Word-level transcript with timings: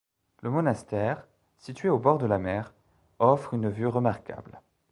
Le 0.41 0.49
monastère, 0.49 1.27
situé 1.59 1.87
au 1.89 1.99
bord 1.99 2.17
de 2.17 2.25
la 2.25 2.39
mer, 2.39 2.73
offre 3.19 3.53
une 3.53 3.69
vue 3.69 3.85
remarquable. 3.85 4.59